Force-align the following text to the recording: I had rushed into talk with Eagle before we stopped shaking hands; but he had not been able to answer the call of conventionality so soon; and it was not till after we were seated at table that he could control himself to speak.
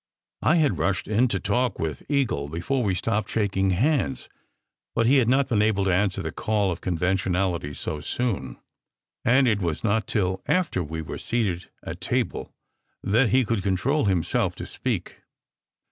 I 0.41 0.55
had 0.55 0.79
rushed 0.79 1.07
into 1.07 1.39
talk 1.39 1.77
with 1.77 2.01
Eagle 2.09 2.47
before 2.49 2.81
we 2.81 2.95
stopped 2.95 3.29
shaking 3.29 3.69
hands; 3.69 4.29
but 4.95 5.05
he 5.05 5.17
had 5.17 5.29
not 5.29 5.47
been 5.47 5.61
able 5.61 5.85
to 5.85 5.93
answer 5.93 6.23
the 6.23 6.31
call 6.31 6.71
of 6.71 6.81
conventionality 6.81 7.75
so 7.75 7.99
soon; 8.01 8.57
and 9.23 9.47
it 9.47 9.61
was 9.61 9.83
not 9.83 10.07
till 10.07 10.41
after 10.47 10.83
we 10.83 11.03
were 11.03 11.19
seated 11.19 11.69
at 11.83 12.01
table 12.01 12.51
that 13.03 13.29
he 13.29 13.45
could 13.45 13.61
control 13.61 14.05
himself 14.05 14.55
to 14.55 14.65
speak. 14.65 15.17